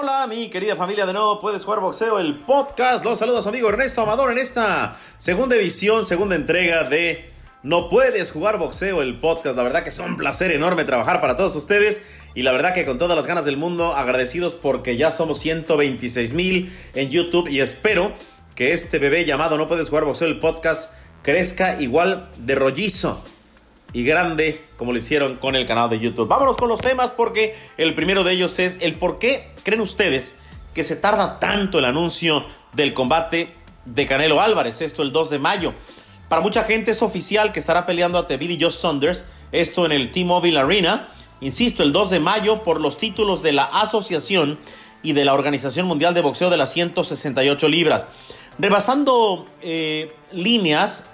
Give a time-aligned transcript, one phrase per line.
[0.00, 3.04] Hola, mi querida familia de nuevo Puedes Jugar Boxeo, el podcast.
[3.04, 7.28] Los saludos, amigo Ernesto Amador, en esta segunda edición, segunda entrega de
[7.64, 9.56] No Puedes Jugar Boxeo, el podcast.
[9.56, 12.00] La verdad que es un placer enorme trabajar para todos ustedes.
[12.36, 16.32] Y la verdad que con todas las ganas del mundo, agradecidos porque ya somos 126
[16.32, 17.48] mil en YouTube.
[17.48, 18.12] Y espero
[18.54, 20.92] que este bebé llamado No Puedes Jugar Boxeo, el podcast,
[21.24, 23.24] crezca igual de rollizo
[23.92, 26.28] y grande como lo hicieron con el canal de YouTube.
[26.28, 30.34] Vámonos con los temas porque el primero de ellos es el por qué creen ustedes
[30.74, 35.38] que se tarda tanto el anuncio del combate de Canelo Álvarez, esto el 2 de
[35.38, 35.72] mayo.
[36.28, 40.12] Para mucha gente es oficial que estará peleando ante Billy Joe Saunders, esto en el
[40.12, 41.08] T-Mobile Arena,
[41.40, 44.58] insisto, el 2 de mayo por los títulos de la Asociación
[45.02, 48.08] y de la Organización Mundial de Boxeo de las 168 libras.
[48.58, 51.04] Rebasando eh, líneas,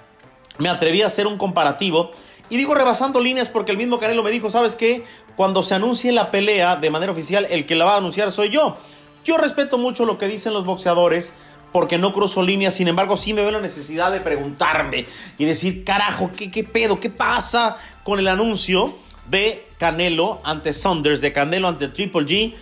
[0.57, 2.11] me atreví a hacer un comparativo
[2.49, 5.03] y digo rebasando líneas porque el mismo Canelo me dijo, ¿sabes qué?
[5.35, 8.49] Cuando se anuncie la pelea de manera oficial, el que la va a anunciar soy
[8.49, 8.77] yo.
[9.23, 11.33] Yo respeto mucho lo que dicen los boxeadores
[11.71, 15.05] porque no cruzo líneas, sin embargo sí me veo la necesidad de preguntarme
[15.37, 16.99] y decir, carajo, ¿qué, pedo?
[16.99, 18.95] ¿Qué pasa con el anuncio
[19.29, 22.53] de Canelo ante Saunders, de Canelo ante Triple G?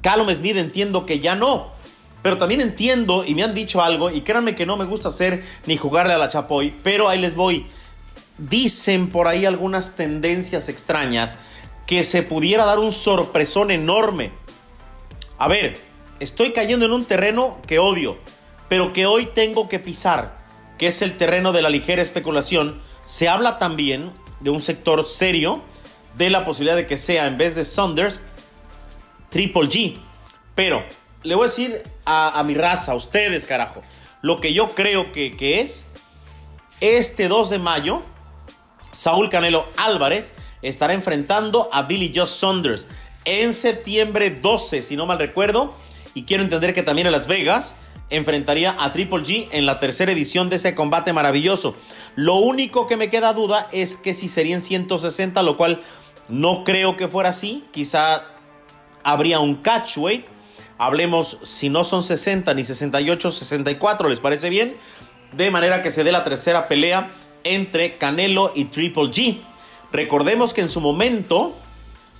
[0.00, 1.68] Callum Smith entiendo que ya no.
[2.22, 5.44] Pero también entiendo y me han dicho algo, y créanme que no me gusta hacer
[5.66, 7.66] ni jugarle a la chapoy, pero ahí les voy
[8.38, 11.38] dicen por ahí algunas tendencias extrañas
[11.86, 14.32] que se pudiera dar un sorpresón enorme.
[15.38, 15.78] A ver,
[16.20, 18.18] estoy cayendo en un terreno que odio,
[18.68, 20.38] pero que hoy tengo que pisar,
[20.78, 22.80] que es el terreno de la ligera especulación.
[23.04, 25.62] Se habla también de un sector serio
[26.16, 28.22] de la posibilidad de que sea, en vez de Saunders,
[29.30, 29.98] Triple G.
[30.54, 30.84] Pero
[31.22, 33.82] le voy a decir a, mi raza, a ustedes, carajo,
[34.20, 35.86] lo que yo creo que, que es
[36.80, 38.02] este 2 de mayo
[38.92, 42.86] Saúl Canelo Álvarez estará enfrentando a Billy Joe Saunders
[43.24, 45.74] en septiembre 12, si no mal recuerdo.
[46.14, 47.74] Y quiero entender que también en Las Vegas
[48.10, 51.74] enfrentaría a Triple G en la tercera edición de ese combate maravilloso.
[52.14, 55.80] Lo único que me queda duda es que si serían 160, lo cual
[56.28, 57.64] no creo que fuera así.
[57.72, 58.24] Quizá
[59.02, 60.26] habría un catch weight.
[60.76, 64.76] Hablemos si no son 60 ni 68, 64, ¿les parece bien?
[65.32, 67.10] De manera que se dé la tercera pelea
[67.44, 69.38] entre Canelo y Triple G.
[69.92, 71.54] Recordemos que en su momento,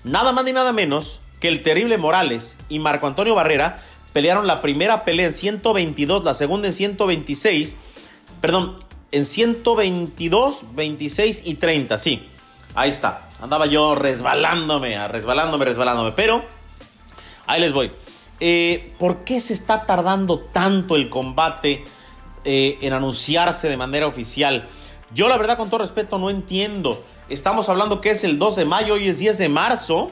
[0.04, 3.82] nada más ni nada menos que el terrible Morales y Marco Antonio Barrera
[4.12, 7.76] pelearon la primera pelea en 122, la segunda en 126,
[8.40, 8.78] perdón,
[9.10, 12.28] en 122, 26 y 30, sí.
[12.74, 13.28] Ahí está.
[13.40, 16.12] Andaba yo resbalándome, resbalándome, resbalándome.
[16.12, 16.44] Pero,
[17.46, 17.92] ahí les voy.
[18.40, 21.84] Eh, ¿Por qué se está tardando tanto el combate
[22.44, 24.68] eh, en anunciarse de manera oficial?
[25.14, 27.04] Yo la verdad con todo respeto no entiendo.
[27.28, 30.10] Estamos hablando que es el 2 de mayo, y es 10 de marzo.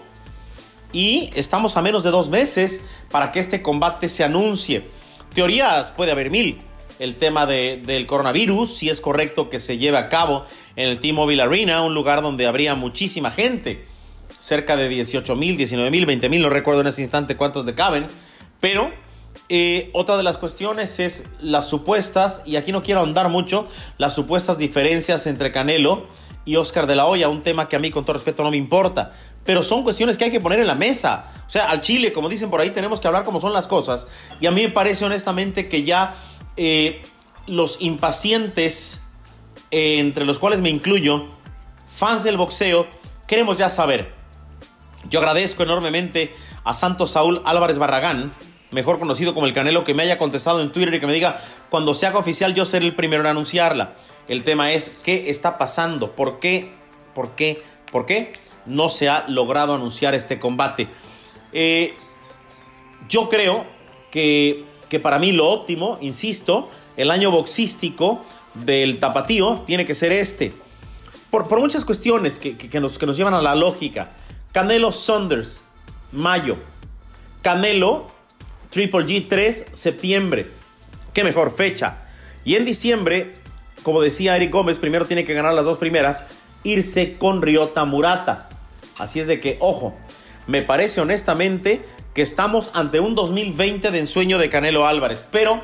[0.93, 4.89] Y estamos a menos de dos meses para que este combate se anuncie.
[5.35, 6.59] Teorías puede haber mil.
[6.99, 10.45] El tema del coronavirus, si es correcto que se lleve a cabo
[10.77, 13.87] en el T-Mobile Arena, un lugar donde habría muchísima gente.
[14.39, 17.75] Cerca de 18 mil, 19 mil, 20 mil, no recuerdo en ese instante cuántos de
[17.75, 18.07] caben.
[18.61, 18.93] Pero
[19.53, 23.67] eh, otra de las cuestiones es las supuestas, y aquí no quiero ahondar mucho,
[23.99, 26.07] las supuestas diferencias entre Canelo
[26.45, 28.57] y Oscar de la Hoya, un tema que a mí con todo respeto no me
[28.57, 29.11] importa,
[29.45, 31.33] pero son cuestiones que hay que poner en la mesa.
[31.49, 34.07] O sea, al Chile, como dicen por ahí, tenemos que hablar como son las cosas,
[34.41, 36.15] y a mí me parece honestamente que ya
[36.57, 37.03] eh,
[37.49, 39.03] los impacientes,
[39.73, 41.27] eh, entre los cuales me incluyo,
[41.93, 42.87] fans del boxeo,
[43.27, 44.15] queremos ya saber.
[45.09, 46.33] Yo agradezco enormemente
[46.63, 48.33] a Santos Saúl Álvarez Barragán,
[48.71, 51.43] mejor conocido como el Canelo, que me haya contestado en Twitter y que me diga,
[51.71, 53.95] cuando se haga oficial yo seré el primero en anunciarla.
[54.29, 56.13] El tema es, ¿qué está pasando?
[56.13, 56.73] ¿Por qué?
[57.15, 57.63] ¿Por qué?
[57.91, 58.33] ¿Por qué
[58.67, 60.89] no se ha logrado anunciar este combate?
[61.53, 61.95] Eh,
[63.09, 63.67] yo creo
[64.11, 70.13] que, que para mí lo óptimo, insisto, el año boxístico del tapatío tiene que ser
[70.13, 70.53] este.
[71.31, 74.11] Por, por muchas cuestiones que, que, que nos llevan a la lógica.
[74.53, 75.63] Canelo Saunders,
[76.13, 76.57] mayo.
[77.43, 78.11] Canelo
[78.71, 80.51] Triple G 3, septiembre.
[81.13, 81.99] Qué mejor fecha.
[82.45, 83.35] Y en diciembre,
[83.83, 86.25] como decía Eric Gómez, primero tiene que ganar las dos primeras,
[86.63, 88.49] irse con Ryota Murata.
[88.99, 89.95] Así es de que, ojo,
[90.47, 91.81] me parece honestamente
[92.15, 95.25] que estamos ante un 2020 de ensueño de Canelo Álvarez.
[95.31, 95.63] Pero,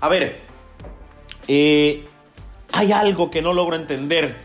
[0.00, 0.40] a ver,
[1.48, 2.06] eh,
[2.72, 4.36] hay algo que no logro entender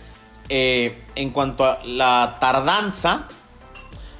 [0.50, 3.28] eh, en cuanto a la tardanza.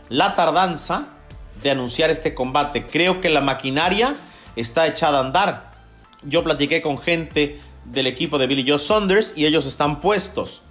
[0.10, 1.08] La tardanza
[1.64, 2.86] de anunciar este combate.
[2.86, 4.16] Creo que la maquinaria
[4.56, 5.72] está echada a andar.
[6.24, 10.64] Yo platiqué con gente del equipo de Billy Joe Saunders y ellos están puestos.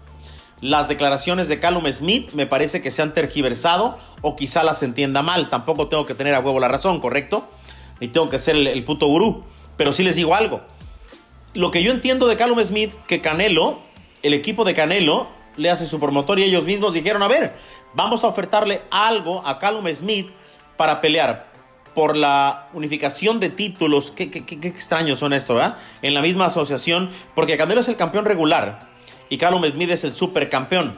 [0.60, 5.22] las declaraciones de Callum Smith me parece que se han tergiversado o quizá las entienda
[5.22, 5.48] mal.
[5.48, 7.48] Tampoco tengo que tener a huevo la razón, ¿correcto?
[7.98, 9.44] Ni tengo que ser el, puto gurú.
[9.78, 10.60] Pero sí les digo algo.
[11.54, 13.80] Lo que yo entiendo de Callum Smith, que Canelo,
[14.22, 17.56] el equipo de Canelo, le hace su promotor y ellos mismos dijeron, a ver,
[17.94, 20.30] vamos a ofertarle algo a Callum Smith
[20.80, 21.44] para pelear
[21.94, 24.12] por la unificación de títulos.
[24.12, 25.76] Qué, qué, qué, extraño son esto, ¿verdad?
[26.00, 28.88] En la misma asociación, porque Canelo es el campeón regular
[29.28, 30.96] y Callum Smith es el supercampeón.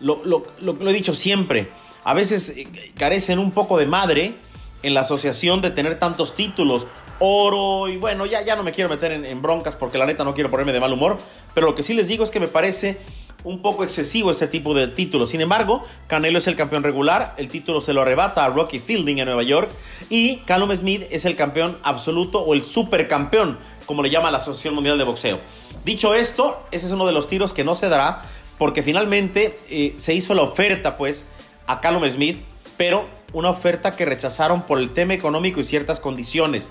[0.00, 1.68] Lo, lo, lo, he dicho siempre.
[2.04, 2.66] A veces eh,
[2.96, 4.36] carecen un poco de madre
[4.82, 6.86] en la asociación de tener tantos títulos.
[7.18, 10.24] Oro y bueno, ya, ya no me quiero meter en, en broncas porque la neta
[10.24, 11.18] no quiero ponerme de mal humor.
[11.52, 12.98] Pero lo que sí les digo es que me parece
[13.44, 15.30] un poco excesivo este tipo de títulos.
[15.30, 19.18] Sin embargo, Canelo es el campeón regular, el título se lo arrebata a Rocky Fielding
[19.18, 19.70] en Nueva York
[20.10, 24.74] y Callum Smith es el campeón absoluto o el supercampeón, como le llama la Asociación
[24.74, 25.38] Mundial de Boxeo.
[25.84, 28.22] Dicho esto, ese es uno de los tiros que no se dará
[28.58, 31.28] porque finalmente eh, se hizo la oferta pues
[31.66, 32.38] a Callum Smith,
[32.76, 36.70] pero una oferta que rechazaron por el tema económico y ciertas condiciones.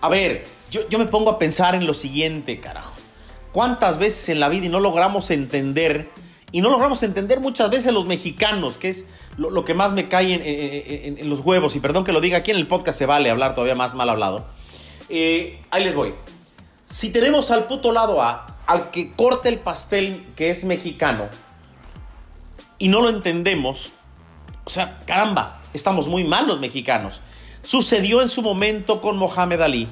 [0.00, 3.01] A ver, yo, yo me pongo a pensar en lo siguiente, carajo.
[3.52, 6.10] ¿Cuántas veces en la vida y no logramos entender,
[6.50, 9.06] y no logramos entender muchas veces los mexicanos, que es
[9.36, 12.56] lo, que más me cae en, los huevos, y perdón que lo diga, aquí en
[12.56, 14.46] el podcast se vale hablar todavía más mal hablado.
[15.08, 16.14] Eh, ahí les voy.
[16.88, 21.28] Si tenemos al puto lado A, al que corta el pastel que es mexicano,
[22.78, 23.92] y no lo entendemos,
[24.64, 27.20] o sea, caramba, estamos muy mal los mexicanos.
[27.62, 29.88] Sucedió en su momento con Mohamed Ali.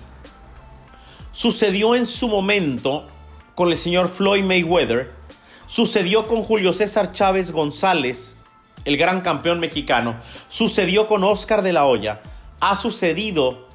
[1.32, 3.06] Sucedió en su momento
[3.60, 5.12] con el señor Floyd Mayweather,
[5.66, 8.38] sucedió con Julio César Chávez González,
[8.86, 10.16] el gran campeón mexicano,
[10.48, 12.22] sucedió con Oscar de la Hoya,
[12.58, 13.68] ha sucedido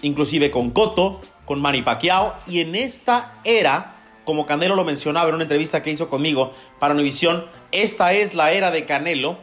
[0.00, 5.34] inclusive con Cotto, con Manny Pacquiao y en esta era, como Canelo lo mencionaba en
[5.34, 9.38] una entrevista que hizo conmigo para Univision, esta es la era de Canelo,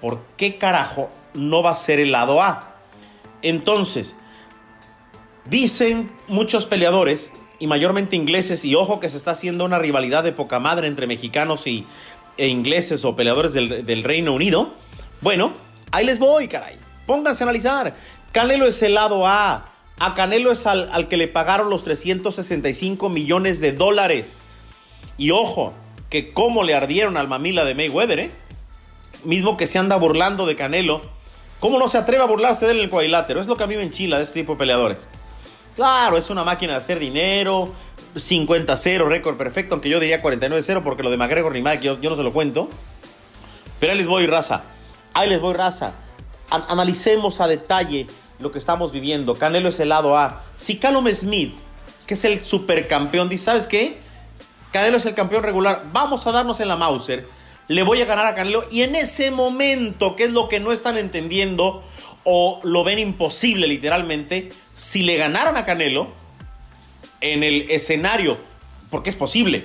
[0.00, 2.76] ¿por qué carajo no va a ser el lado A?
[3.42, 4.16] Entonces,
[5.44, 10.32] dicen muchos peleadores y mayormente ingleses, y ojo que se está haciendo una rivalidad de
[10.32, 11.86] poca madre entre mexicanos y,
[12.36, 14.74] e ingleses o peleadores del, Reino Unido,
[15.20, 15.52] bueno,
[15.92, 16.76] ahí les voy, caray.
[17.06, 17.94] Pónganse a analizar.
[18.32, 19.72] Canelo es el lado A.
[19.98, 24.38] A Canelo es al, al que le pagaron los 365 millones de dólares.
[25.16, 25.72] Y ojo,
[26.10, 28.30] que cómo le ardieron al mamila de Mayweather, ¿eh?
[29.22, 31.02] Mismo que se anda burlando de Canelo.
[31.60, 33.40] ¿Cómo no se atreve a burlarse de él en el cuadrilátero?
[33.40, 35.08] Es lo que a mí me enchila de este tipo de peleadores.
[35.74, 37.72] Claro, es una máquina de hacer dinero.
[38.14, 42.10] 50-0, récord perfecto, aunque yo diría 49-0 porque lo de McGregor ni Mike yo, yo,
[42.10, 42.68] no se lo cuento.
[43.80, 44.62] Pero ahí les voy, raza.
[45.12, 45.94] Ahí les voy, raza.
[46.48, 48.06] analicemos a detalle
[48.38, 49.34] lo que estamos viviendo.
[49.34, 50.42] Canelo es el lado A.
[50.56, 51.54] Si Callum Smith,
[52.06, 53.98] que es el supercampeón, dice, ¿sabes qué?
[54.70, 55.84] Canelo es el campeón regular.
[55.92, 57.26] Vamos a darnos en la Mauser.
[57.66, 58.64] Le voy a ganar a Canelo.
[58.70, 61.82] Y en ese momento, que es lo que no están entendiendo
[62.24, 66.12] o lo ven imposible literalmente, si le ganaran a Canelo
[67.20, 68.38] en el escenario,
[68.90, 69.64] porque es posible.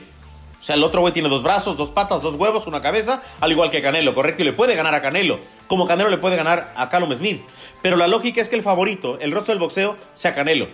[0.59, 3.51] O sea, el otro güey tiene dos brazos, dos patas, dos huevos, una cabeza, al
[3.51, 6.73] igual que Canelo, correcto, y le puede ganar a Canelo, como Canelo le puede ganar
[6.75, 7.41] a Callum Smith.
[7.81, 10.67] Pero la lógica es que el favorito, el rostro del boxeo, sea Canelo.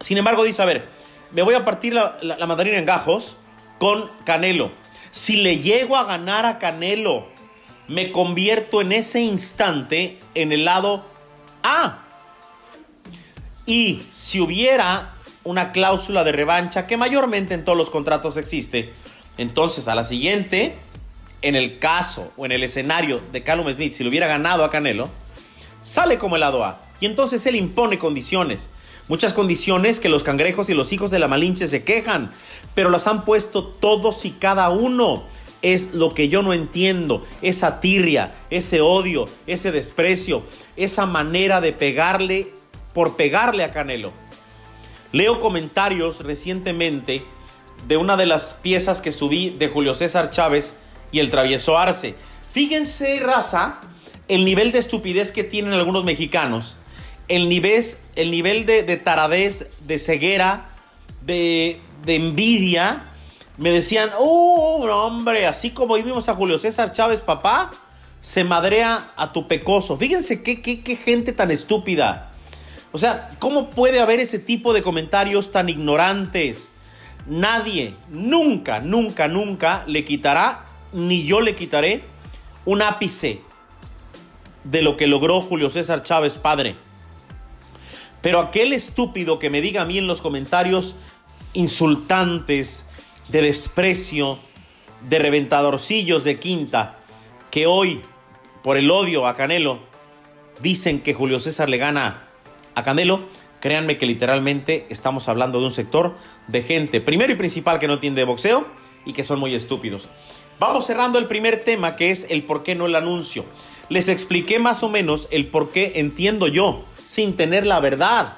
[0.00, 0.88] Sin embargo, dice, a ver,
[1.32, 3.36] me voy a partir la, la mandarina en gajos
[3.78, 4.70] con Canelo.
[5.10, 7.26] Si le llego a ganar a Canelo,
[7.88, 11.04] me convierto en ese instante en el lado
[11.62, 11.98] A
[13.66, 15.14] y si hubiera
[15.44, 18.92] una cláusula de revancha, que mayormente en todos los contratos existe,
[19.38, 20.76] entonces a la siguiente,
[21.42, 24.70] en el caso o en el escenario de Callum Smith, si lo hubiera ganado a
[24.70, 25.08] Canelo,
[25.82, 26.80] sale como el lado A.
[27.00, 28.70] Y entonces él impone condiciones.
[29.08, 32.30] Muchas condiciones que los cangrejos y los hijos de la Malinche se quejan,
[32.74, 35.24] pero las han puesto todos y cada uno.
[35.60, 40.42] Es lo que yo no entiendo, esa tirria, ese odio, ese desprecio,
[40.76, 42.52] esa manera de pegarle
[42.94, 44.12] por pegarle a Canelo.
[45.12, 47.24] Leo comentarios recientemente
[47.86, 50.74] de una de las piezas que subí de Julio César Chávez
[51.10, 52.14] y el travieso Arce.
[52.52, 53.80] Fíjense, raza,
[54.28, 56.76] el nivel de estupidez que tienen algunos mexicanos,
[57.28, 57.84] el nivel,
[58.16, 60.70] el nivel de, de taradez, de ceguera,
[61.22, 63.04] de, envidia.
[63.58, 67.70] Me decían, oh, hombre, así como vimos a Julio César Chávez, papá,
[68.20, 69.96] se madrea a tu pecoso.
[69.96, 72.31] Fíjense qué, qué gente tan estúpida.
[72.92, 76.70] O sea, ¿cómo puede haber ese tipo de comentarios tan ignorantes?
[77.26, 82.04] Nadie, nunca, nunca, nunca le quitará, ni yo le quitaré,
[82.64, 83.40] un ápice
[84.64, 86.74] de lo que logró Julio César Chávez padre.
[88.20, 90.94] Pero aquel estúpido que me diga a mí en los comentarios
[91.54, 92.86] insultantes,
[93.28, 94.38] de desprecio,
[95.08, 96.98] de reventadorcillos de quinta
[97.50, 98.02] que hoy,
[98.62, 99.80] por el odio a Canelo,
[100.60, 102.28] dicen que Julio César le gana
[102.74, 103.26] a Canelo,
[103.60, 106.16] créanme que literalmente estamos hablando de un sector
[106.48, 108.66] de gente, primero y principal, que no entiende boxeo
[109.04, 110.08] y que son muy estúpidos.
[110.58, 113.44] Vamos cerrando el primer tema que es el por qué no el anuncio.
[113.88, 118.36] Les expliqué más o menos el por qué entiendo yo, sin tener la verdad.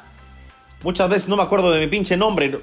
[0.82, 2.60] Muchas veces no me acuerdo de mi pinche nombre,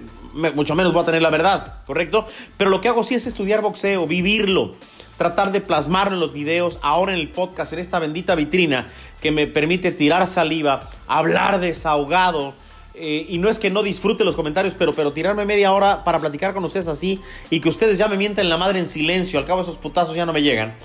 [0.56, 2.28] mucho menos voy a tener la verdad, ¿correcto?
[2.58, 4.75] Pero lo que hago sí es estudiar boxeo, vivirlo,
[5.22, 8.90] tratar de plasmarlo en los videos, ahora en el podcast, en esta bendita vitrina
[9.22, 12.56] que me permite tirar saliva, hablar desahogado.
[12.96, 16.18] Eh, y no es que no disfrute los comentarios, pero, pero tirarme media hora para
[16.18, 19.46] platicar con ustedes así y que ustedes ya me mienten la madre en silencio, al
[19.46, 20.75] cabo esos putazos ya no me llegan.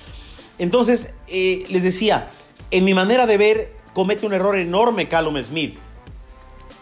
[0.59, 2.29] Entonces, eh, les decía,
[2.71, 5.79] en mi manera de ver, comete un error enorme Callum Smith.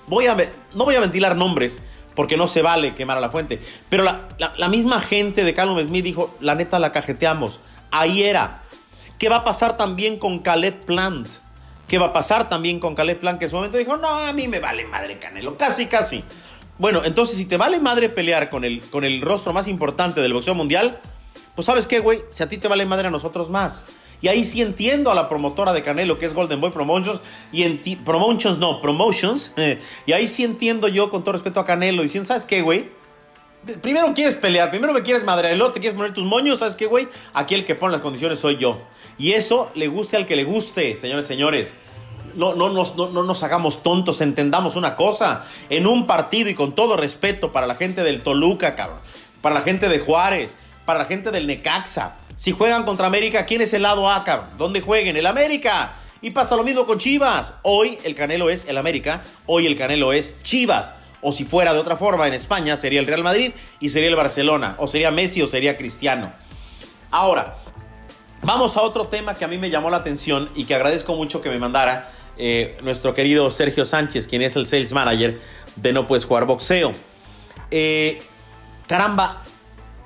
[0.09, 0.37] Voy a,
[0.75, 1.79] no voy a ventilar nombres,
[2.15, 3.61] porque no se vale quemar a la fuente.
[3.89, 7.61] Pero la, misma gente de Callum Smith dijo, la neta la cajeteamos.
[7.91, 8.63] Ahí era.
[9.19, 11.29] ¿Qué va a pasar también con Caleb Plant?
[11.89, 13.39] ¿Qué va a pasar también con Caleb Plant?
[13.39, 15.57] Que en su momento dijo, no, a mí me vale madre Canelo.
[15.57, 16.25] Casi, casi.
[16.79, 20.33] Bueno, entonces si te vale madre pelear con el, con el rostro más importante del
[20.33, 21.01] boxeo mundial,
[21.55, 23.85] pues sabes qué, güey, si a ti te vale madre a nosotros más.
[24.25, 27.21] Y ahí sí entiendo a la promotora de Canelo, que es Golden Boy Promotions,
[27.53, 29.53] y en Promotions, no, Promotions.
[30.07, 32.89] y ahí sí entiendo yo, con todo respeto a Canelo, diciendo, ¿sabes qué, güey?
[33.83, 37.07] Primero quieres pelear, primero me quieres madrear, te quieres poner tus moños, ¿sabes qué, güey?
[37.35, 38.81] Aquí el que pone las condiciones soy yo.
[39.19, 41.75] Y eso le guste al que le guste, señores, señores.
[42.35, 45.45] No, no, no, no, nos hagamos tontos, entendamos una cosa.
[45.69, 49.01] En un partido y con todo respeto para la gente del Toluca, cabrón,
[49.43, 53.61] para la gente de Juárez, para la gente del Necaxa, si juegan contra América, ¿quién
[53.61, 54.25] es el lado A?
[54.59, 55.17] ¿Dónde jueguen?
[55.17, 55.95] El América.
[56.21, 57.55] Y pasa lo mismo con Chivas.
[57.63, 60.93] Hoy el Canelo es el América, hoy el Canelo es Chivas.
[61.21, 64.17] O si fuera de otra forma en España, sería el Real Madrid y sería el
[64.17, 64.75] Barcelona.
[64.79, 66.33] O sería Messi o sería Cristiano.
[67.11, 67.57] Ahora,
[68.43, 71.41] vamos a otro tema que a mí me llamó la atención y que agradezco mucho
[71.41, 75.41] que me mandara eh, nuestro querido Sergio Sánchez, quien es el sales manager
[75.77, 76.93] de No Puedes Jugar Boxeo.
[77.71, 78.21] Eh,
[78.87, 79.43] caramba,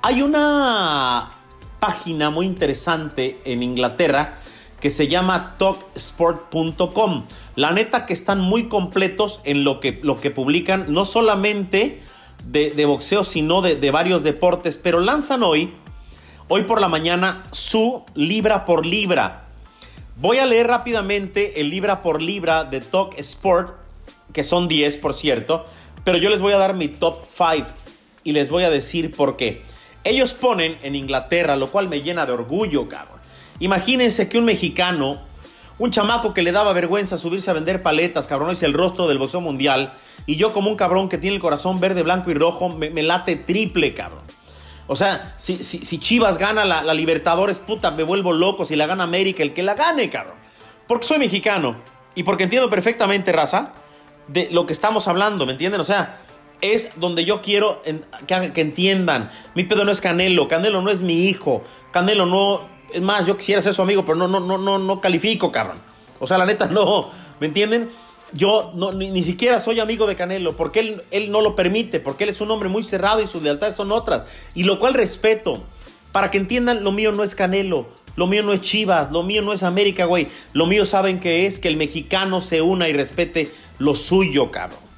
[0.01, 1.38] hay una
[1.79, 4.37] página muy interesante en Inglaterra
[4.79, 7.25] que se llama talksport.com.
[7.55, 12.01] La neta que están muy completos en lo que, lo que publican, no solamente
[12.45, 15.73] de, boxeo, sino de, varios deportes, pero lanzan hoy,
[16.47, 19.47] hoy por la mañana, su libra por libra.
[20.17, 23.75] Voy a leer rápidamente el libra por libra de Talk Sport,
[24.33, 25.65] que son 10 por cierto,
[26.03, 27.67] pero yo les voy a dar mi top 5
[28.23, 29.61] y les voy a decir por qué.
[30.03, 33.19] Ellos ponen en Inglaterra, lo cual me llena de orgullo, cabrón.
[33.59, 35.21] Imagínense que un mexicano,
[35.77, 39.17] un chamaco que le daba vergüenza subirse a vender paletas, cabrón, es el rostro del
[39.17, 39.93] boxeo mundial.
[40.25, 43.35] Y yo como un cabrón que tiene el corazón verde, blanco y rojo, me, late
[43.35, 44.23] triple, cabrón.
[44.87, 48.65] O sea, si, si, Chivas gana la, la, Libertadores, puta, me vuelvo loco.
[48.65, 50.35] Si la gana América, el que la gane, cabrón.
[50.87, 51.75] Porque soy mexicano.
[52.15, 53.73] Y porque entiendo perfectamente, raza,
[54.27, 55.79] de lo que estamos hablando, ¿me entienden?
[55.81, 56.17] O sea,
[56.61, 57.81] es donde yo quiero
[58.27, 59.29] que, entiendan.
[59.55, 62.61] Mi pedo no es Canelo, Canelo no es mi hijo, Canelo no,
[62.93, 65.77] es más, yo quisiera ser su amigo, pero no, no, no, no, no califico, cabrón.
[66.19, 67.89] O sea, la neta, no, ¿me entienden?
[68.31, 72.25] Yo no, ni, siquiera soy amigo de Canelo, porque él, él no lo permite, porque
[72.25, 75.63] él es un hombre muy cerrado y sus lealtades son otras, y lo cual respeto.
[76.11, 79.43] Para que entiendan, lo mío no es Canelo, lo mío no es Chivas, lo mío
[79.43, 80.27] no es América, güey.
[80.53, 84.88] Lo mío saben que es que el mexicano se una y respete lo suyo, cabrón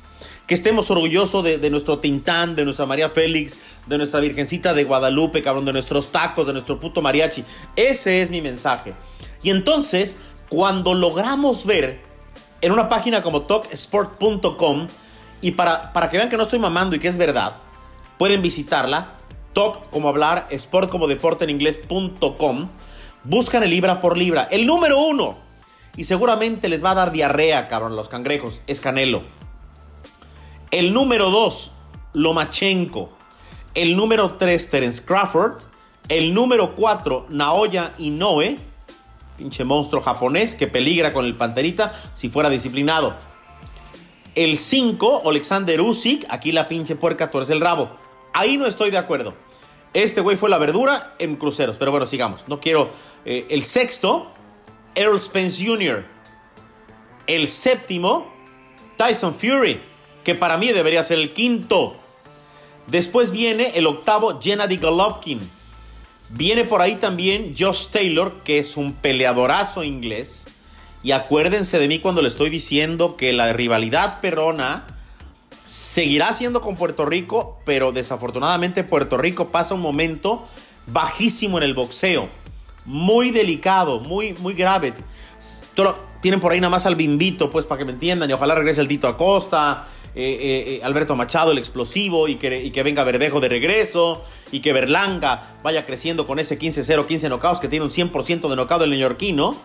[0.51, 5.41] que estemos orgullosos de, nuestro Tintán, de nuestra María Félix, de nuestra Virgencita de Guadalupe,
[5.41, 7.45] cabrón, de nuestros tacos, de nuestro puto mariachi.
[7.77, 8.93] Ese es mi mensaje.
[9.41, 10.17] Y entonces,
[10.49, 12.01] cuando logramos ver
[12.59, 14.87] en una página como talksport.com,
[15.41, 17.53] y para, para que vean que no estoy mamando y que es verdad,
[18.17, 19.13] pueden visitarla,
[19.53, 22.67] talk como hablar, sport como deporte en inglés.com,
[23.23, 25.37] buscan el libra por libra, el número uno,
[25.95, 29.23] y seguramente les va a dar diarrea, cabrón, los cangrejos, es Canelo.
[30.71, 31.71] El número 2,
[32.13, 33.09] Lomachenko.
[33.73, 35.61] El número 3, Terence Crawford.
[36.07, 38.57] El número 4, Naoya Inoue.
[39.37, 43.17] Pinche monstruo japonés que peligra con el panterita si fuera disciplinado.
[44.33, 46.25] El 5, Alexander Usyk.
[46.29, 47.91] Aquí la pinche puerca tuerce el rabo.
[48.33, 49.33] Ahí no estoy de acuerdo.
[49.93, 51.75] Este güey fue la verdura en cruceros.
[51.75, 52.47] Pero bueno, sigamos.
[52.47, 52.91] No quiero.
[53.25, 54.31] Eh, el sexto,
[54.95, 56.05] Errol Spence Jr.
[57.27, 58.31] El séptimo,
[58.95, 59.90] Tyson Fury
[60.23, 61.95] que para mí debería ser el quinto.
[62.87, 65.39] Después viene el octavo, Gennady Golovkin.
[66.29, 70.47] Viene por ahí también Josh Taylor, que es un peleadorazo inglés.
[71.03, 74.85] Y acuérdense de mí cuando le estoy diciendo que la rivalidad perrona
[75.65, 80.45] seguirá siendo con Puerto Rico, pero desafortunadamente Puerto Rico pasa un momento
[80.87, 82.29] bajísimo en el boxeo.
[82.85, 84.93] Muy delicado, muy, muy grave.
[86.21, 88.29] Tienen por ahí nada más al bimbito, pues para que me entiendan.
[88.29, 89.87] Y ojalá regrese el Tito Acosta.
[90.13, 94.73] Eh, eh, eh, Alberto Machado, el explosivo, y que, venga Verdejo de regreso, y que
[94.73, 98.89] Berlanga vaya creciendo con ese 15-0, 15 knockouts, que tiene un 100% de knockout el
[98.89, 99.55] neoyorquino.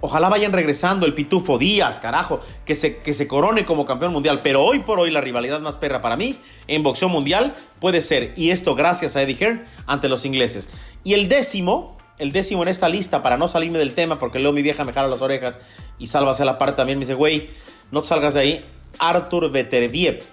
[0.00, 4.40] Ojalá vayan regresando el Pitufo Díaz, carajo, que se, que se corone como campeón mundial.
[4.42, 8.32] Pero hoy por hoy la rivalidad más perra para mí en boxeo mundial puede ser,
[8.36, 10.70] y esto gracias a Eddie Hearn, ante los ingleses.
[11.04, 14.54] Y el décimo, el décimo en esta lista, para no salirme del tema, porque luego
[14.54, 15.60] mi vieja me jala las orejas
[15.98, 17.50] y sálvase la parte también, me dice, güey,
[17.92, 18.64] no te salgas de ahí.
[19.02, 20.24] Artur Beterbiev.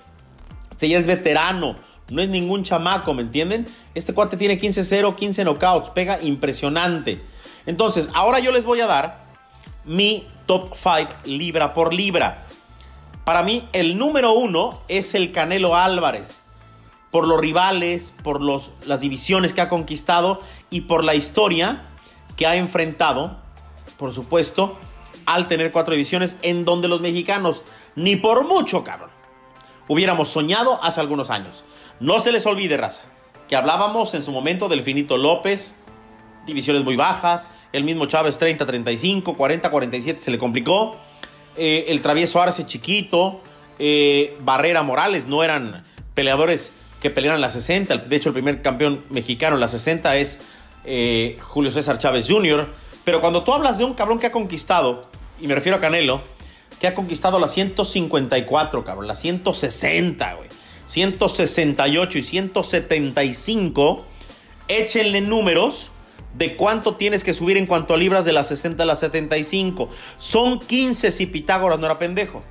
[0.69, 1.75] Este ya es veterano,
[2.09, 3.67] no es ningún chamaco, ¿me entienden?
[3.95, 7.21] Este cuate tiene 15-0, 15 knockouts, pega impresionante.
[7.65, 9.23] Entonces, ahora yo les voy a dar
[9.85, 12.45] mi top 5 libra por libra.
[13.25, 16.41] Para mí, el número uno es el Canelo Álvarez.
[17.11, 21.83] Por los rivales, por los, las divisiones que ha conquistado y por la historia
[22.37, 23.37] que ha enfrentado,
[23.97, 24.77] por supuesto,
[25.25, 27.63] al tener cuatro divisiones en donde los mexicanos
[27.99, 29.09] ni por mucho, cabrón.
[29.87, 31.63] Hubiéramos soñado hace algunos años.
[31.99, 33.03] No se les olvide, raza,
[33.47, 35.75] que hablábamos en su momento del Finito López,
[36.45, 40.97] divisiones muy bajas, el mismo Chávez 30-35, 40-47 se le complicó,
[41.57, 43.41] eh, el travieso Arce chiquito,
[43.79, 49.03] eh, Barrera Morales, no eran peleadores que pelearan las 60, de hecho el primer campeón
[49.09, 50.39] mexicano en las 60 es
[50.85, 52.71] eh, Julio César Chávez Jr.,
[53.03, 55.09] pero cuando tú hablas de un cabrón que ha conquistado,
[55.41, 56.21] y me refiero a Canelo,
[56.79, 60.49] que ha conquistado las 154, cabrón, las 160, güey.
[60.87, 64.05] 168 y 175.
[64.67, 65.91] Échenle números
[66.33, 69.89] de cuánto tienes que subir en cuanto a libras de las 60 a las 75.
[70.17, 72.43] Son 15 si Pitágoras no era pendejo.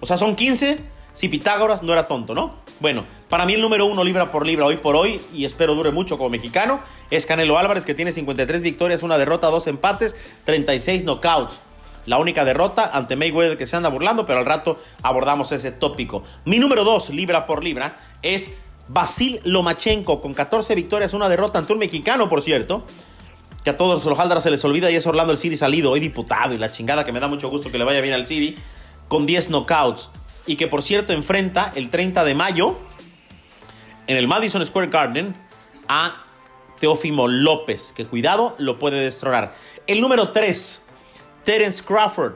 [0.00, 0.78] O sea, son 15
[1.12, 2.60] si Pitágoras no era tonto, ¿no?
[2.80, 5.90] Bueno, para mí el número uno libra por libra hoy por hoy, y espero dure
[5.90, 11.04] mucho como mexicano, es Canelo Álvarez, que tiene 53 victorias, una derrota, dos empates, 36
[11.04, 11.60] knockouts
[12.10, 16.24] la única derrota ante Mayweather que se anda burlando, pero al rato abordamos ese tópico.
[16.44, 18.50] Mi número 2, libra por libra, es
[18.88, 22.84] Basil Lomachenko, con 14 victorias, una derrota ante un mexicano, por cierto,
[23.62, 26.00] que a todos los Haldras se les olvida y es Orlando el City salido, hoy
[26.00, 28.56] diputado y la chingada que me da mucho gusto que le vaya bien al City,
[29.06, 30.10] con 10 knockouts.
[30.46, 32.76] Y que por cierto enfrenta el 30 de mayo
[34.08, 35.32] en el Madison Square Garden
[35.86, 36.24] a
[36.80, 39.54] Teófimo López, que cuidado, lo puede destronar.
[39.86, 40.89] El número 3,
[41.44, 42.34] Terence Crawford,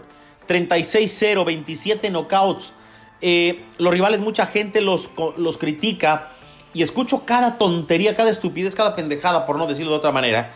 [0.48, 2.72] 36-0, 27 knockouts.
[3.20, 6.30] Eh, los rivales, mucha gente los, los critica
[6.74, 10.50] y escucho cada tontería, cada estupidez, cada pendejada, por no decirlo de otra manera.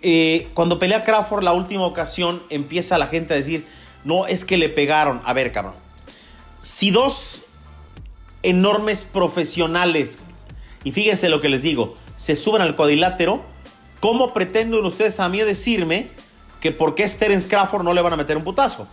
[0.00, 3.66] Eh, cuando pelea Crawford la última ocasión, empieza la gente a decir,
[4.04, 5.20] no, es que le pegaron.
[5.24, 5.74] A ver, cabrón.
[6.60, 7.42] Si dos
[8.42, 10.20] enormes profesionales,
[10.84, 13.42] y fíjense lo que les digo, se suben al cuadrilátero,
[14.00, 16.08] ¿cómo pretenden ustedes a mí decirme
[16.60, 18.86] que por qué Terence Crawford no le van a meter un putazo.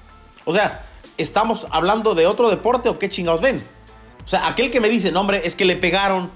[0.45, 0.86] O sea,
[1.17, 3.63] ¿estamos hablando de otro deporte o qué chingados ven?
[4.26, 6.32] O sea, aquel que me dice, no, hombre, es que le pegaron,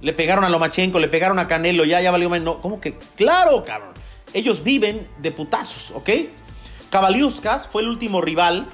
[0.00, 2.56] le pegaron a Lomachenko, le pegaron a Canelo, ya, ya valió menos.
[2.62, 2.98] ¿Cómo que?
[3.16, 3.94] Claro, cabrón.
[4.32, 6.10] Ellos viven de putazos, ¿ok?
[6.90, 8.68] Cabaliuskas fue el último rival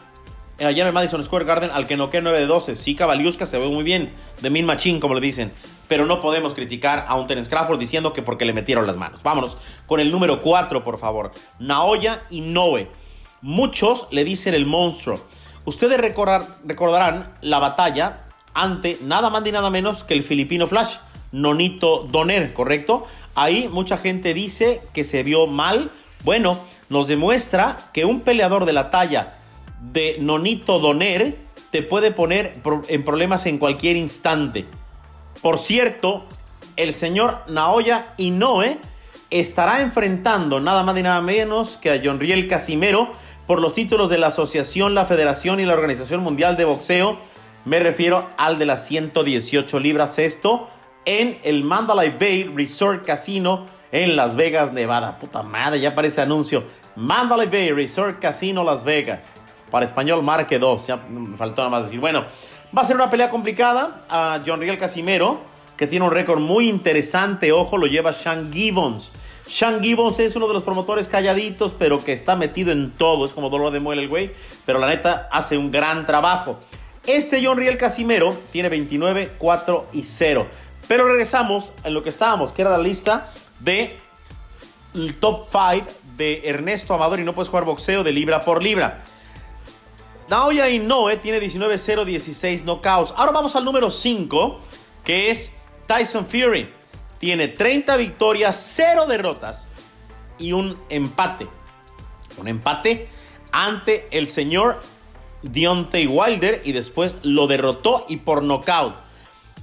[0.58, 2.76] allá en el Madison Square Garden al que noqué 9 de 12.
[2.76, 5.52] Sí, Cabaliuskas se ve muy bien, de Min Machín, como le dicen
[5.88, 9.22] pero no podemos criticar a un Terence Crawford diciendo que porque le metieron las manos.
[9.22, 11.32] Vámonos con el número 4, por favor.
[11.58, 12.88] Naoya Inoue.
[13.40, 15.20] Muchos le dicen el monstruo.
[15.64, 20.96] Ustedes recordarán la batalla ante nada más ni nada menos que el filipino Flash,
[21.30, 23.06] Nonito Doner, ¿correcto?
[23.34, 25.90] Ahí mucha gente dice que se vio mal.
[26.24, 29.38] Bueno, nos demuestra que un peleador de la talla
[29.80, 31.36] de Nonito Doner
[31.70, 34.66] te puede poner en problemas en cualquier instante.
[35.40, 36.24] Por cierto,
[36.76, 38.78] el señor Naoya Inoue
[39.30, 43.12] estará enfrentando nada más ni nada menos que a John Riel Casimero
[43.46, 47.16] por los títulos de la Asociación, la Federación y la Organización Mundial de Boxeo.
[47.64, 50.68] Me refiero al de las 118 libras esto
[51.04, 55.18] en el Mandalay Bay Resort Casino en Las Vegas, Nevada.
[55.18, 56.64] Puta madre, ya aparece anuncio.
[56.96, 59.32] Mandalay Bay Resort Casino Las Vegas.
[59.70, 60.86] Para español marque 2.
[60.86, 62.00] Ya me faltó nada más decir.
[62.00, 62.24] Bueno,
[62.76, 65.40] Va a ser una pelea complicada a John Riel Casimero,
[65.76, 67.52] que tiene un récord muy interesante.
[67.52, 69.12] Ojo, lo lleva Sean Gibbons.
[69.46, 73.26] Sean Gibbons es uno de los promotores calladitos, pero que está metido en todo.
[73.26, 74.32] Es como dolor de muela el güey,
[74.64, 76.58] pero la neta hace un gran trabajo.
[77.06, 80.46] Este John Riel Casimero tiene 29, 4 y 0.
[80.88, 83.26] Pero regresamos en lo que estábamos, que era la lista
[83.60, 83.98] de
[84.94, 89.02] el top 5 de Ernesto Amador y no puedes jugar boxeo de libra por libra.
[90.32, 93.12] Naoya Inoue tiene 19-0-16 knockouts.
[93.18, 94.60] Ahora vamos al número 5,
[95.04, 95.52] que es
[95.84, 96.72] Tyson Fury.
[97.18, 99.68] tiene 30 victorias, 0 derrotas
[100.38, 101.48] y un empate.
[102.38, 103.10] Un empate
[103.52, 104.80] ante el señor
[105.42, 108.94] Deontay Wilder y después lo derrotó y por nocaut.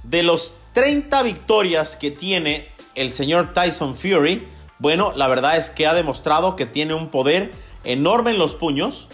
[0.04, 4.46] De los 30 victorias que tiene el señor Tyson Fury,
[4.78, 7.50] bueno, la verdad es que ha demostrado que tiene un poder
[7.82, 9.08] enorme en los puños.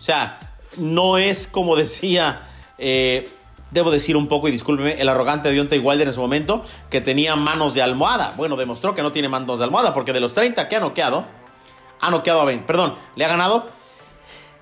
[0.00, 0.40] O sea,
[0.78, 3.28] no es como decía, eh,
[3.70, 7.36] debo decir un poco y discúlpeme, el arrogante Deontay Wilder en su momento, que tenía
[7.36, 8.32] manos de almohada.
[8.36, 11.26] Bueno, demostró que no tiene manos de almohada porque de los 30 que ha noqueado,
[12.00, 12.66] ha noqueado a 20.
[12.66, 13.68] Perdón, le ha ganado.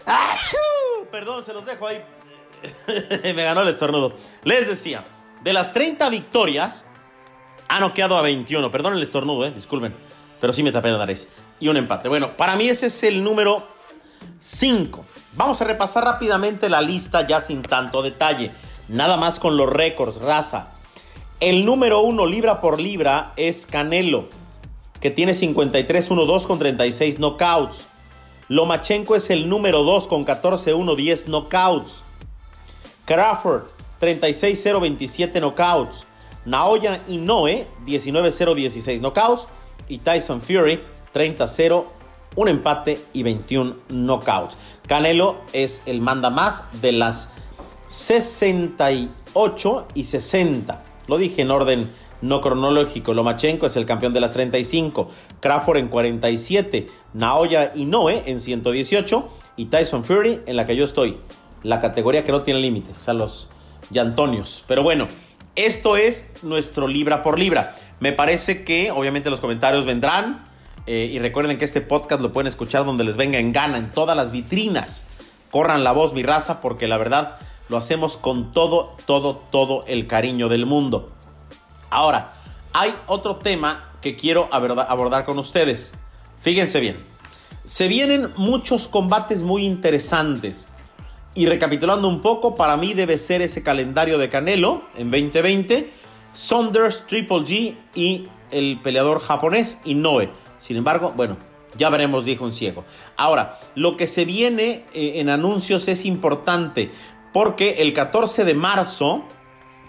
[1.11, 2.03] Perdón, se los dejo ahí.
[3.35, 4.15] Me ganó el estornudo.
[4.43, 5.05] Les decía,
[5.43, 6.87] de las 30 victorias,
[7.69, 8.71] ha noqueado a 21.
[8.71, 9.95] Perdón el estornudo, eh, disculpen.
[10.41, 11.29] Pero sí me tapé la nariz.
[11.61, 12.09] Y un empate.
[12.09, 13.67] Bueno, para mí ese es el número
[14.41, 15.05] 5.
[15.37, 18.53] Vamos a repasar rápidamente la lista ya sin tanto detalle.
[18.89, 20.69] Nada más con los récords, raza.
[21.41, 24.29] El número 1 libra por libra es Canelo,
[25.01, 27.89] que tiene 53-1-2 con 36 knockouts.
[28.49, 32.05] Lomachenko es el número 2 con 14-1-10 knockouts.
[33.05, 33.65] Crawford,
[34.01, 36.07] 36-0-27 knockouts.
[36.45, 39.49] Naoya Inoue, 19-0-16 knockouts.
[39.89, 40.81] Y Tyson Fury,
[41.13, 41.85] 30-0,
[42.37, 44.57] un empate y 21 knockouts.
[44.87, 47.31] Canelo es el manda más de las
[47.89, 50.83] 68 y 60.
[51.07, 51.91] Lo dije en orden
[52.25, 53.15] no cronológico.
[53.15, 55.09] Lomachenko es el campeón de las 35.
[55.41, 56.89] Crawford en 47.
[57.13, 59.29] Naoya Inoue en 118.
[59.57, 61.19] Y Tyson Fury en la que yo estoy.
[61.63, 62.91] La categoría que no tiene límite.
[62.91, 63.49] O sea, los
[63.91, 64.65] Yantonios.
[64.67, 65.07] Pero bueno,
[65.55, 67.77] esto es nuestro libra por libra.
[68.01, 70.45] Me parece que obviamente los comentarios vendrán.
[70.87, 73.91] Eh, y recuerden que este podcast lo pueden escuchar donde les venga en gana, en
[73.91, 75.07] todas las vitrinas.
[75.51, 80.07] Corran la voz, mi raza, porque la verdad lo hacemos con todo, todo, todo el
[80.07, 81.13] cariño del mundo.
[81.91, 82.33] Ahora,
[82.73, 85.95] hay otro tema que quiero abordar con ustedes.
[86.43, 86.97] Fíjense bien.
[87.65, 90.69] Se vienen muchos combates muy interesantes.
[91.35, 95.91] Y recapitulando un poco, para mí debe ser ese calendario de Canelo en 2020,
[96.35, 100.29] Saunders, Triple G y el peleador japonés Inoue.
[100.65, 101.37] Sin embargo, bueno,
[101.77, 102.87] ya veremos, dijo un ciego.
[103.19, 106.91] Ahora, lo que se viene eh, en anuncios es importante
[107.35, 109.25] porque el 14 de marzo,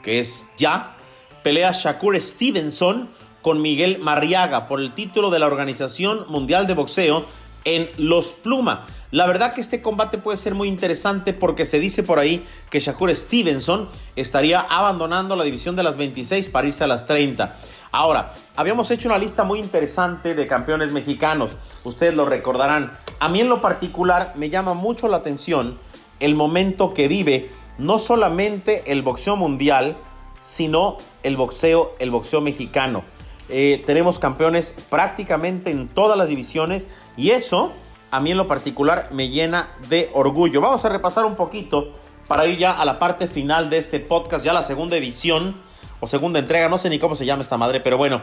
[0.04, 0.98] que es ya,
[1.44, 3.08] pelea Shakur Stevenson
[3.42, 7.26] con Miguel Marriaga por el título de la Organización Mundial de Boxeo
[7.64, 8.86] en Los Pluma.
[9.12, 12.82] La verdad que este combate puede ser muy interesante porque se dice por ahí que
[12.82, 17.56] Shakur Stevenson estaría abandonando la división de las 26 para irse a las 30.
[17.96, 21.52] Ahora, habíamos hecho una lista muy interesante de campeones mexicanos.
[21.86, 22.92] Ustedes lo recordarán.
[23.22, 25.78] A mí en lo particular me llama mucho la atención
[26.20, 29.96] el momento que vive no solamente el boxeo mundial,
[30.42, 33.06] sino el boxeo, el boxeo mexicano.
[33.48, 37.72] Eh, tenemos campeones prácticamente en todas las divisiones y eso
[38.12, 40.60] a mí en lo particular me llena de orgullo.
[40.60, 41.94] Vamos a repasar un poquito
[42.28, 45.56] para ir ya a la parte final de este podcast, ya la segunda edición
[46.00, 48.22] o segunda entrega, no sé ni cómo se llama esta madre, pero bueno,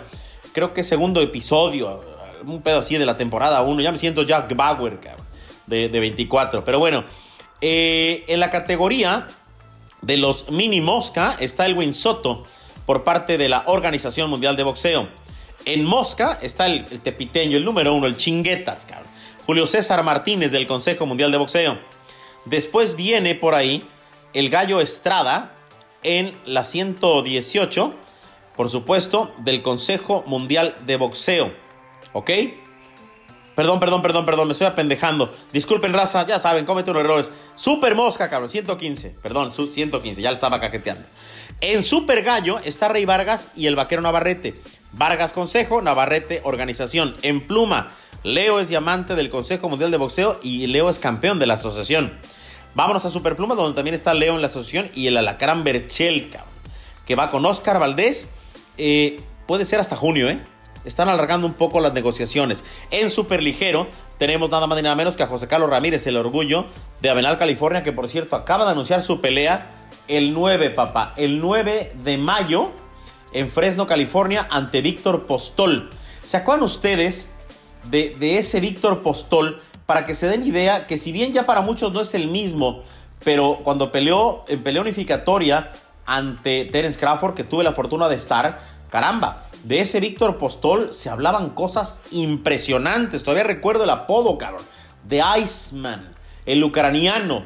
[0.53, 2.03] creo que segundo episodio,
[2.45, 4.99] un pedo así de la temporada 1, ya me siento Jack Bauer,
[5.67, 7.05] de, de 24, pero bueno,
[7.61, 9.29] eh, en la categoría
[10.01, 12.45] de los mini mosca está el Soto
[12.85, 15.09] por parte de la Organización Mundial de Boxeo.
[15.65, 19.07] En mosca está el, tepiteño, el número uno, el chinguetas, cabrón.
[19.47, 21.79] Julio César Martínez del Consejo Mundial de Boxeo.
[22.45, 23.89] Después viene por ahí
[24.35, 25.55] el Gallo Estrada,
[26.03, 27.95] en la 118,
[28.57, 31.53] por supuesto, del Consejo Mundial de Boxeo.
[32.13, 32.31] ¿Ok?
[33.55, 35.35] Perdón, perdón, perdón, perdón, me estoy apendejando.
[35.53, 37.31] Disculpen, raza, ya saben, cometen errores.
[37.55, 39.17] Super Mosca, cabrón, 115.
[39.23, 41.07] Perdón, 115, ya lo estaba cajeteando.
[41.61, 44.55] En Super Gallo está Rey Vargas y el vaquero Navarrete.
[44.93, 47.15] Vargas Consejo, Navarrete Organización.
[47.23, 51.47] En Pluma, Leo es diamante del Consejo Mundial de Boxeo y Leo es campeón de
[51.47, 52.19] la asociación.
[52.75, 56.31] Vámonos a Superpluma, donde también está Leo en la asociación y el Alacrán Berchel,
[57.05, 58.29] que va con Oscar Valdés.
[58.79, 60.41] Eh, puede ser hasta junio, ¿eh?
[60.85, 62.65] Están alargando un poco las negociaciones.
[62.91, 66.67] En Superligero tenemos nada más y nada menos que a José Carlos Ramírez, el orgullo
[67.01, 69.71] de Avenal, California, que por cierto acaba de anunciar su pelea
[70.09, 71.13] el 9, papá.
[71.17, 72.73] El 9 de mayo
[73.33, 75.91] en Fresno, California, ante Víctor Postol.
[76.25, 77.31] ¿Se acuerdan ustedes
[77.85, 79.61] de, de ese Víctor Postol?
[79.93, 82.83] Para que se den idea que si bien ya para muchos no es el mismo,
[83.23, 85.71] pero cuando peleó en pelea unificatoria
[86.07, 91.11] ante Terence Crawford, que tuve la fortuna de estar, caramba, de ese Víctor Postol se
[91.11, 93.23] hablaban cosas impresionantes.
[93.23, 94.63] Todavía recuerdo el apodo, cabrón,
[95.07, 96.15] de Iceman,
[96.47, 97.45] el ucraniano,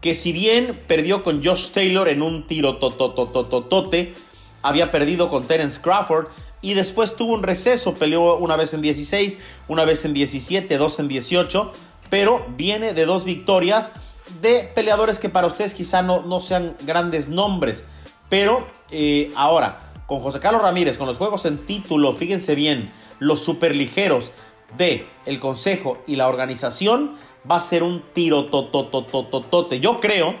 [0.00, 4.14] que si bien perdió con Josh Taylor en un tiro tototototote,
[4.62, 6.28] había perdido con Terence Crawford
[6.62, 9.36] y después tuvo un receso, peleó una vez en 16,
[9.68, 11.72] una vez en 17, dos en 18,
[12.08, 13.92] pero viene de dos victorias
[14.40, 17.84] de peleadores que para ustedes quizá no, no sean grandes nombres,
[18.28, 23.42] pero eh, ahora, con José Carlos Ramírez, con los juegos en título, fíjense bien, los
[23.42, 24.32] superligeros
[24.76, 27.16] de el consejo y la organización,
[27.50, 29.80] va a ser un tiro tototototote.
[29.80, 30.34] Yo creo,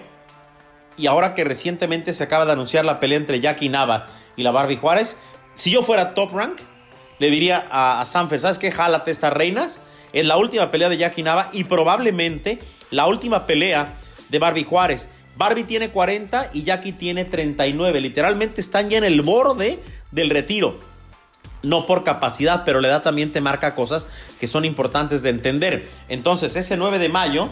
[0.96, 4.06] y ahora que recientemente se acaba de anunciar la pelea entre Jackie Nava
[4.36, 5.16] y la Barbie Juárez,
[5.54, 6.60] si yo fuera top rank,
[7.18, 8.72] le diría a, Sanfer, ¿sabes qué?
[8.72, 9.80] Jálate estas reinas.
[10.12, 12.58] Es la última pelea de Jackie Nava y probablemente
[12.90, 13.94] la última pelea
[14.28, 15.08] de Barbie Juárez.
[15.36, 18.00] Barbie tiene 40 y Jackie tiene 39.
[18.00, 20.80] Literalmente están ya en el borde del retiro.
[21.62, 24.08] No por capacidad, pero la edad también te marca cosas
[24.40, 25.88] que son importantes de entender.
[26.08, 27.50] Entonces, ese 9 de mayo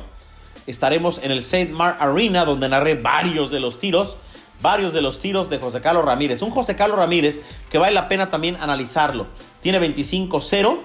[0.66, 1.72] estaremos en el St.
[1.72, 4.16] Mark Arena, donde narré varios de los tiros
[4.62, 6.42] varios de los tiros de José Carlos Ramírez.
[6.42, 9.26] Un José Carlos Ramírez que vale la pena también analizarlo.
[9.60, 10.78] Tiene 25-0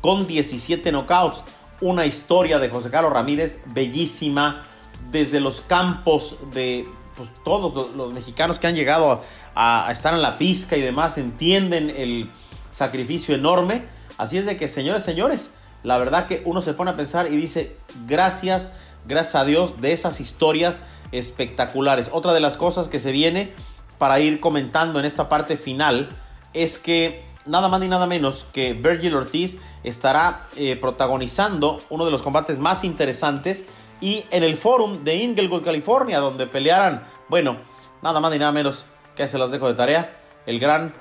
[0.00, 1.42] con 17 knockouts.
[1.80, 4.64] Una historia de José Carlos Ramírez bellísima
[5.10, 9.22] desde los campos de pues, todos los, mexicanos que han llegado
[9.54, 12.30] a, estar en la pizca y demás entienden el
[12.70, 13.84] sacrificio enorme.
[14.16, 15.50] Así es de que, señores, señores,
[15.82, 18.72] la verdad que uno se pone a pensar y dice, gracias,
[19.06, 20.80] gracias a Dios de esas historias
[21.12, 22.10] espectaculares.
[22.12, 23.52] Otra de las cosas que se viene
[23.98, 26.08] para ir comentando en esta parte final
[26.54, 32.10] es que nada más ni nada menos que Virgil Ortiz estará eh, protagonizando uno de
[32.10, 33.66] los combates más interesantes
[34.00, 37.58] y en el forum de Inglewood, California, donde pelearán, bueno,
[38.02, 40.16] nada más ni nada menos que se las dejo de tarea,
[40.46, 40.94] el gran,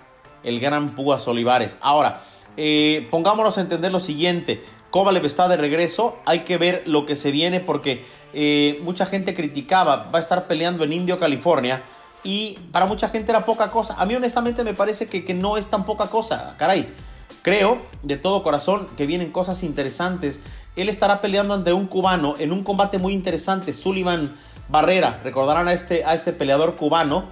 [0.44, 1.78] el gran Púas Olivares.
[1.82, 2.22] Ahora,
[2.56, 7.16] eh, pongámonos a entender lo siguiente, Kovalev está de regreso, hay que ver lo que
[7.16, 8.04] se viene porque
[8.40, 11.82] eh, mucha gente criticaba, va a estar peleando en Indio, California,
[12.24, 13.96] y para mucha gente era poca cosa.
[13.98, 16.88] A mí honestamente me parece que, que no es tan poca cosa, caray.
[17.42, 20.40] Creo de todo corazón que vienen cosas interesantes.
[20.76, 24.36] Él estará peleando ante un cubano en un combate muy interesante, Sullivan
[24.70, 25.20] Barrera.
[25.24, 27.26] Recordarán a este, a este peleador cubano.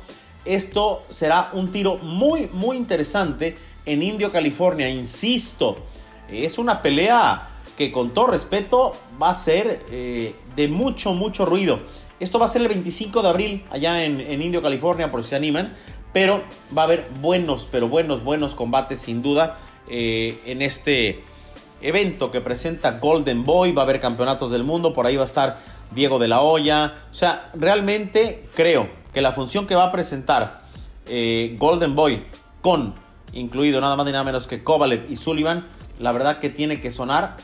[0.44, 4.89] Esto será un tiro muy, muy interesante en Indio, California.
[4.89, 5.86] Insisto,
[6.28, 11.80] es una pelea que con todo respeto va a ser eh, de mucho, mucho ruido.
[12.20, 15.36] Esto va a ser el 25 de abril allá en, Indio, California, por si se
[15.36, 15.72] animan.
[16.14, 16.44] Pero
[16.76, 19.58] va a haber buenos, pero buenos, buenos combates sin duda
[19.90, 21.24] eh, en este
[21.82, 23.74] evento que presenta Golden Boy.
[23.74, 25.60] Va a haber campeonatos del mundo, por ahí va a estar
[25.92, 27.04] Diego de la Hoya.
[27.12, 30.62] O sea, realmente creo que la función que va a presentar
[31.08, 32.24] eh, Golden Boy
[32.62, 32.96] con
[33.34, 35.68] incluido nada más ni nada menos que Kovalev y Sullivan,
[36.00, 37.38] la verdad que tiene que sonar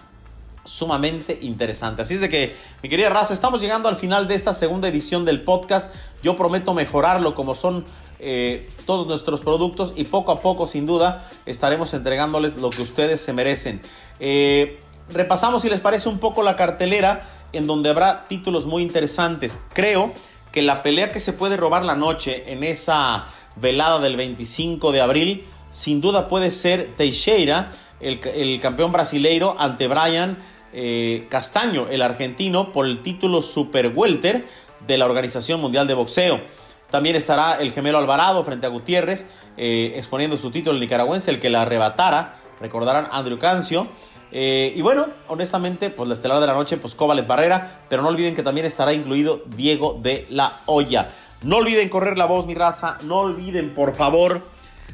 [0.63, 2.01] sumamente interesante.
[2.01, 5.25] Así es de que, mi querida raza, estamos llegando al final de esta segunda edición
[5.25, 5.93] del podcast.
[6.23, 7.85] Yo prometo mejorarlo como son
[8.19, 13.21] eh, todos nuestros productos y poco a poco, sin duda, estaremos entregándoles lo que ustedes
[13.21, 13.81] se merecen.
[14.19, 19.59] Eh, repasamos, si les parece, un poco la cartelera en donde habrá títulos muy interesantes.
[19.73, 20.13] Creo
[20.51, 25.01] que la pelea que se puede robar la noche en esa velada del 25 de
[25.01, 27.71] abril, sin duda puede ser Teixeira,
[28.01, 30.37] el, campeón brasileiro, ante Brian
[30.73, 34.45] eh, Castaño, el argentino, por el título Super Welter
[34.87, 36.41] de la Organización Mundial de Boxeo.
[36.89, 39.25] También estará el gemelo Alvarado frente a Gutiérrez,
[39.57, 43.87] eh, exponiendo su título el nicaragüense, el que la arrebatara, recordarán Andrew Cancio.
[44.33, 48.09] Eh, y bueno, honestamente, pues la estelar de la noche, pues Cobales Barrera, pero no
[48.09, 51.11] olviden que también estará incluido Diego de la Hoya.
[51.43, 54.41] No olviden correr la voz, mi raza, no olviden, por favor,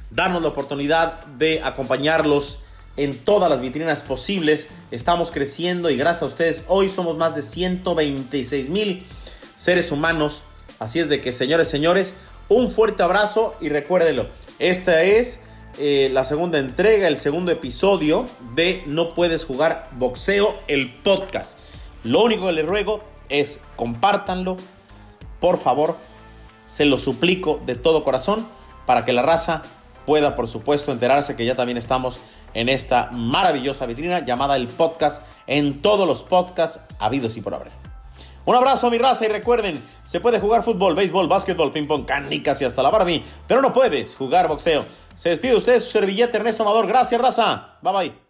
[0.10, 2.60] darnos la oportunidad de acompañarlos
[2.98, 4.68] en todas las vitrinas posibles.
[4.92, 9.06] Estamos creciendo y gracias a ustedes hoy somos más de 126 mil
[9.58, 10.44] seres humanos.
[10.80, 12.16] Así es de que, señores, señores,
[12.50, 14.28] un fuerte abrazo y recuérdelo,
[14.60, 15.40] esta es
[15.80, 21.60] eh, la segunda entrega, el segundo episodio de No puedes jugar boxeo, el podcast.
[22.04, 24.58] Lo único que les ruego es compártanlo,
[25.40, 25.98] por favor,
[26.68, 28.48] se lo suplico de todo corazón
[28.86, 29.64] para que la raza
[30.06, 32.20] pueda, por supuesto, enterarse que ya también estamos
[32.58, 37.70] en esta maravillosa vitrina llamada el podcast en todos los podcasts habidos y por haber.
[38.46, 42.60] Un abrazo mi raza y recuerden, se puede jugar fútbol, béisbol, básquetbol, ping pong, canicas
[42.62, 44.86] y hasta la Barbie, pero no puedes jugar boxeo.
[45.16, 46.88] Se despide usted su servilleta Ernesto Amador.
[46.88, 47.78] Gracias, raza.
[47.84, 48.27] Bye bye.